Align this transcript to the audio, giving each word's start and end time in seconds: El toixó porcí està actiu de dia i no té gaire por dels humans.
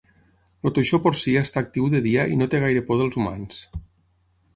El 0.67 0.71
toixó 0.77 0.99
porcí 1.03 1.33
està 1.41 1.61
actiu 1.61 1.89
de 1.95 2.01
dia 2.05 2.23
i 2.37 2.39
no 2.39 2.47
té 2.55 2.63
gaire 2.65 2.81
por 2.89 2.99
dels 3.03 3.19
humans. 3.21 3.61